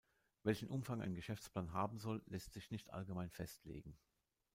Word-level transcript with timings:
Welchen 0.41 0.67
Umfang 0.67 0.99
ein 1.03 1.13
Geschäftsplan 1.13 1.73
haben 1.73 1.99
soll, 1.99 2.23
lässt 2.25 2.53
sich 2.53 2.71
nicht 2.71 2.91
allgemein 2.91 3.29
festlegen. 3.29 3.99